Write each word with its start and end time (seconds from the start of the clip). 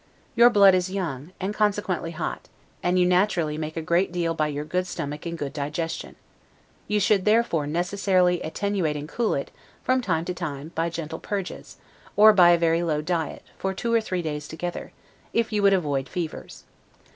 Your 0.35 0.49
blood 0.49 0.73
is 0.73 0.89
young, 0.89 1.31
and 1.39 1.53
consequently 1.53 2.09
hot; 2.09 2.49
and 2.81 2.97
you 2.97 3.05
naturally 3.05 3.55
make 3.55 3.77
a 3.77 3.83
great 3.83 4.11
deal 4.11 4.33
by 4.33 4.47
your 4.47 4.65
good 4.65 4.87
stomach 4.87 5.27
and 5.27 5.37
good 5.37 5.53
digestion; 5.53 6.15
you 6.87 6.99
should, 6.99 7.23
therefore, 7.23 7.67
necessarily 7.67 8.41
attenuate 8.41 8.95
and 8.97 9.07
cool 9.07 9.35
it, 9.35 9.51
from 9.83 10.01
time 10.01 10.25
to 10.25 10.33
time, 10.33 10.71
by 10.73 10.89
gentle 10.89 11.19
purges, 11.19 11.77
or 12.15 12.33
by 12.33 12.49
a 12.49 12.57
very 12.57 12.81
low 12.81 12.99
diet, 13.03 13.43
for 13.59 13.75
two 13.75 13.93
or 13.93 14.01
three 14.01 14.23
days 14.23 14.47
together, 14.47 14.91
if 15.33 15.51
you 15.53 15.61
would 15.61 15.71
avoid 15.73 16.09
fevers. 16.09 16.63